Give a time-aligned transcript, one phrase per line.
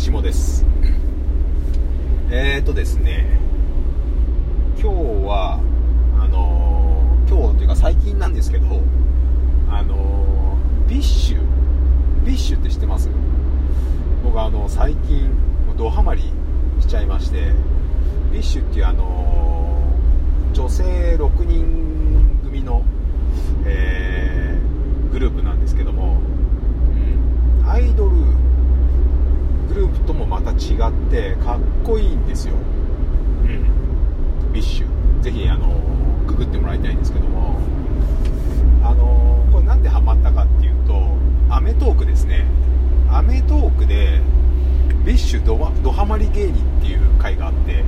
[0.00, 0.64] 下です。
[2.30, 3.38] えーとですね
[4.80, 4.96] 今日
[5.26, 5.60] は
[6.18, 8.80] あのー、今日というか最近なんですけど
[9.68, 13.10] あのー、 BiSH BiSH って知ってます？
[14.24, 15.30] 僕あの最近
[15.76, 16.32] ドハマり
[16.80, 17.52] しちゃいまして
[18.32, 22.84] BiSH っていうあのー、女性6人組の、
[23.66, 26.22] えー、グループなんですけども、
[27.60, 28.16] うん、アイドル
[30.10, 30.56] ともまた違っ
[31.08, 32.54] てかっこいいんですよ、
[33.44, 35.22] うん、 BiSH。
[35.22, 35.68] ぜひあの
[36.26, 37.60] ググってもらいたいんですけども。
[38.82, 41.00] あのこれなんでハマったかっていうと
[41.50, 42.46] 『アメトーーク』ですね
[43.12, 44.20] 『アメトーーク』で
[45.04, 47.84] BiSH ドドハマり芸人っていう回があって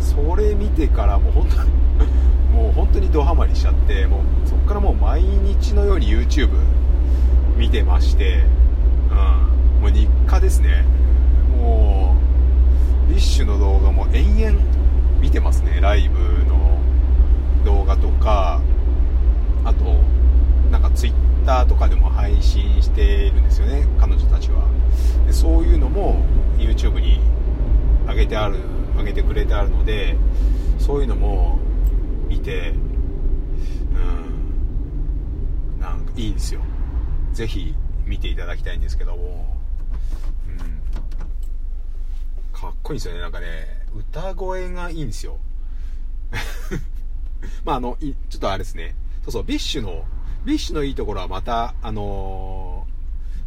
[0.00, 1.70] それ見てからもう本当に
[2.56, 6.48] もう本当にドハマりしちゃってもうそこからもう毎日のように YouTube
[7.58, 8.42] 見てまして、
[9.10, 10.84] うん、もう日課ですね
[11.62, 12.16] も
[13.06, 14.60] う BiSHの動画も延々
[15.20, 15.78] 見てますね。
[15.80, 16.80] ライブの
[17.64, 18.60] 動画とか
[19.64, 19.84] あと
[20.72, 24.66] なんか Twitter とかでも配信しているんですよね彼女たちは。
[25.26, 26.24] でそういうのも
[26.58, 27.20] YouTube に
[28.08, 28.56] 上げてある
[28.96, 30.16] 上げてくれてあるので
[30.78, 31.60] そういうのも
[32.28, 32.74] 見て
[33.94, 33.98] う
[35.78, 36.60] んなんかいいんですよ。
[37.32, 39.56] ぜひ見ていただきたいんですけども。
[40.48, 40.81] うん。
[42.62, 43.20] かっこいいんですよね。
[43.20, 45.40] なんかね、歌声がいいんですよ。
[47.64, 48.94] まあ、あの、ちょっとあれですね。
[49.24, 50.04] そうそう、 BiSHの、
[50.44, 52.86] BiSHのいいところはまた、あの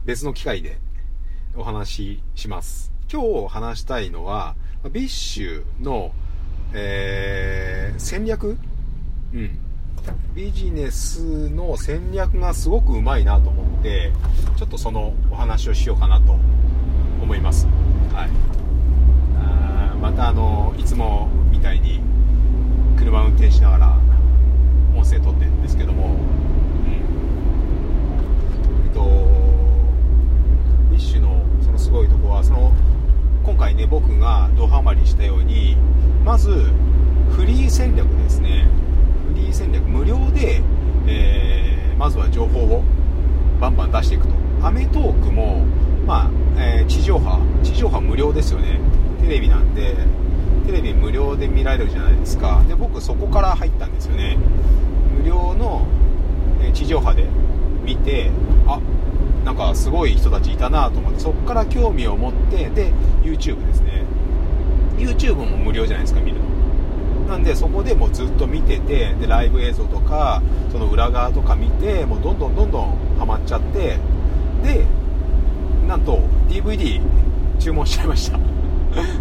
[0.03, 0.79] ー、別の機会で
[1.55, 2.91] お話しします。
[3.09, 4.55] 今日話したいのは、
[4.91, 6.11] BiSHの、
[6.73, 8.57] えー、戦略？
[9.33, 9.57] うん。
[10.35, 14.11] ビジネスの戦略がすごくうまいなと思って、
[14.57, 16.33] ちょっとそのお話をしようかなと
[17.21, 17.65] 思います。
[18.11, 18.64] はい。
[20.05, 21.99] またあのいつもみたいに
[22.95, 23.97] 車運転しながら
[24.95, 26.91] 音声撮ってるんですけども、うん、
[28.85, 29.01] えっと
[30.91, 32.71] BiSHのそのすごいとこはその
[33.43, 35.75] 今回ね僕がドハマりしたように
[36.23, 36.51] まず
[37.31, 38.67] フリー戦略ですね。
[39.33, 40.61] フリー戦略無料で、
[41.07, 42.83] えー、まずは情報を
[43.59, 44.35] バンバン出していくと。
[44.61, 45.65] アメトーークも
[46.05, 46.29] まあ、
[46.61, 48.79] えー、地上波地上波無料ですよね。
[49.25, 49.95] テレビなんで
[50.67, 52.63] テレビ無料で見られるじゃないですか。
[52.67, 54.37] で僕そこから入ったんですよね。
[55.17, 55.85] 無料の
[56.73, 57.25] 地上波で
[57.83, 58.29] 見て
[58.67, 58.79] あ
[59.43, 62.91] なんかすごい人たちいたなと思ってそこから興味を持ってで
[63.23, 64.03] YouTube ですね。
[64.97, 66.45] YouTube も無料じゃないですか見るの。
[67.27, 73.97] なんでそこでもうずっと見ててでライブ映像とかその裏側とか見てもうどんどんどんどんハマっちゃって
[74.63, 74.85] で
[75.87, 77.01] なんと DVD
[77.57, 78.54] 注文しちゃいました。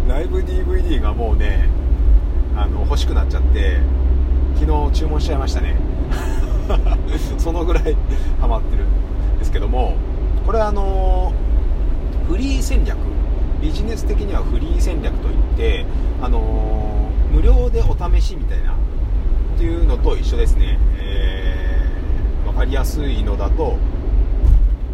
[0.07, 1.69] ライブ DVD がもうね
[2.55, 3.79] あの欲しくなっちゃって
[4.59, 5.75] 昨日注文しちゃいましたね。
[7.37, 7.95] そのぐらい
[8.39, 9.95] ハマってるんですけども
[10.45, 11.33] これはあの
[12.27, 12.97] フリー戦略
[13.61, 15.85] ビジネス的にはフリー戦略といって
[16.21, 18.75] あの無料でお試しみたいなっ
[19.57, 23.77] ていうのと一緒ですね、えー、分かりやすいのだと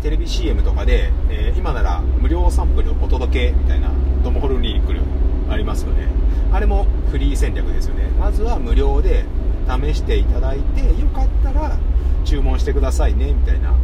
[0.02, 3.92] テレビ CM とかで、えー、今なら無料サンプルお届けみたいな
[4.24, 5.02] ドモホルンリンクル
[5.48, 6.08] ありますよね。
[6.52, 8.10] あれもフリー戦略ですよね。
[8.20, 9.26] まずは無料で
[9.68, 11.78] 試していただいてよかったら
[12.26, 13.76] 注文してくださいねみたいな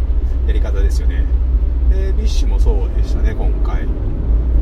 [0.48, 1.24] やり方ですよね。
[1.92, 3.84] で BiSHもそうでしたね今回、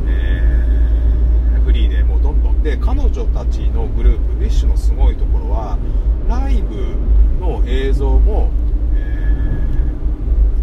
[0.06, 2.62] えー、フリーでもうどんどん。
[2.62, 5.78] で彼女たちのグループ BiSHのすごいところは
[6.28, 6.96] ライブ
[7.40, 8.50] の映像も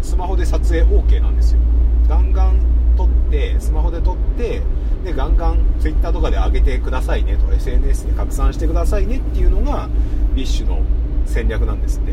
[0.04, 1.60] スマホで撮影 OK なんですよ。
[2.08, 2.60] ガンガン
[2.96, 4.60] 撮ってスマホで撮って
[5.02, 9.88] でガンガン Twitter とかで上げてくださいねと SNS で拡散してくださいねっていうのが
[10.34, 10.82] BiSHの
[11.24, 12.12] 戦略なんですって。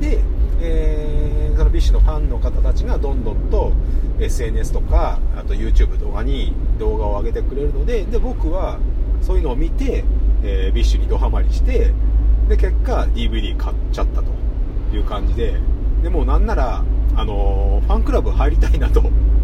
[0.00, 0.20] で、
[0.60, 3.72] えー、その BiSHのファンの方たちがどんどんと
[4.18, 8.80] SNS とかあと YouTube とかに動画を上げてくれるのでで僕は
[9.22, 10.04] そういうのを見て、
[10.42, 11.92] えー、 BiSHにドハマりして
[12.48, 14.32] で結果 DVD 買っちゃったと
[14.92, 15.54] いう感じで。
[16.02, 19.00] でもなんなら、あのファンクラブ入りたいなと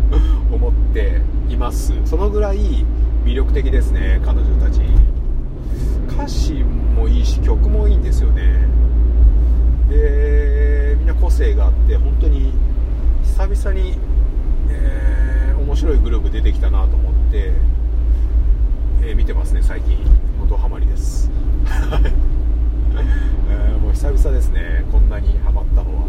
[0.50, 1.92] 思っています。
[2.04, 2.84] そのぐらい
[3.24, 4.80] 魅力的ですね彼女たち。
[6.08, 8.66] 歌詞もいいし曲もいいんですよね。
[9.90, 12.52] でみんな個性があって本当に
[13.22, 13.98] 久々に、
[14.70, 17.52] えー、面白いグループ出てきたなと思って、
[19.02, 19.98] えー、見てますね最近。
[20.40, 21.30] 元ハマりです。
[23.48, 26.06] えー、もう久々ですねこんなにハマったのは。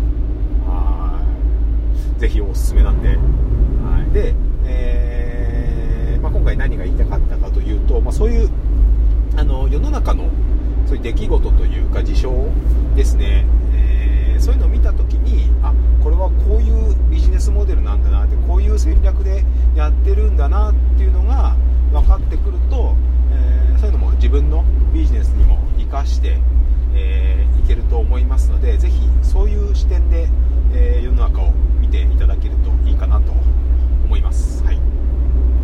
[2.28, 4.36] ぜひおすすめなんで、はい、で、
[4.66, 8.50] えまあ、今回何が言いたかったかというと、まあ、そういう
[9.38, 10.30] あの世の中の
[10.86, 12.34] そういう出来事というか事象
[12.98, 21.56] ですね、えー、そういうのを見た時にあこれはこういうビジネスモデルなんだなってこういう戦略でやってるんだなっていうのが
[21.94, 22.94] 分かってくると、
[23.32, 26.38] えー、そういうのも自分のビジネスにも生かして、
[26.94, 30.28] えー、いけると思いますのでぜひそういう視点で、
[30.74, 33.32] え世の中を見ていただけるといいかなと
[34.06, 34.64] 思います。
[34.64, 34.80] はい、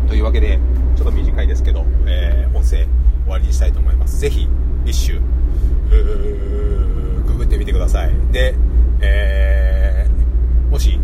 [0.08, 0.58] というわけで
[0.96, 2.88] ちょっと短いですけど、えー音声終
[3.26, 4.18] わりにしたいと思います。
[4.18, 4.48] ぜひ
[4.84, 5.20] ビッシュ
[7.26, 8.12] ググってみてください。
[8.32, 8.54] で、
[9.00, 10.98] えー、もし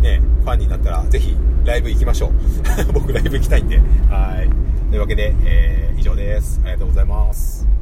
[0.00, 2.32] ねファンになったらぜひライブ行きましょう。
[2.92, 3.78] 僕ライブ行きたいんで。
[4.08, 4.48] はい。
[4.90, 6.60] というわけで、えー、以上です。
[6.64, 7.73] ありがとうございます。